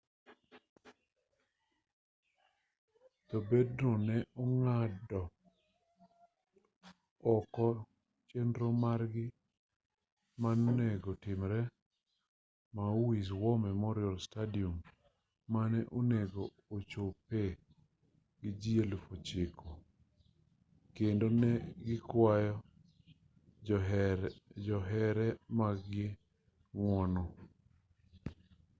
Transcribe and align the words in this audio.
jo 3.29 3.37
bendno 3.47 3.91
ne 4.07 4.17
ong'ado 4.43 5.21
oko 7.33 7.65
chenro 8.27 8.67
margi 8.83 9.25
manonego 10.41 11.11
timre 11.23 11.61
maui's 12.75 13.29
war 13.41 13.57
memorial 13.67 14.17
stadium 14.27 14.75
mane 15.53 15.79
onego 15.97 16.43
ochopee 16.75 17.51
gi 18.39 18.49
ji 18.61 18.73
9,000 18.79 19.51
kendo 20.95 21.25
ne 21.41 21.51
gikwayo 21.85 22.55
johere 24.89 25.27
mag-gi 25.57 26.07
ng'uono 26.75 27.23